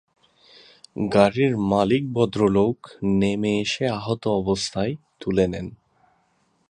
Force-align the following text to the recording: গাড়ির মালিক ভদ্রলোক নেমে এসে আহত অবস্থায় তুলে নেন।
গাড়ির 1.11 1.53
মালিক 1.71 2.03
ভদ্রলোক 2.13 2.77
নেমে 3.19 3.51
এসে 3.61 3.85
আহত 3.89 4.23
অবস্থায় 4.41 4.93
তুলে 5.19 5.45
নেন। 5.47 5.67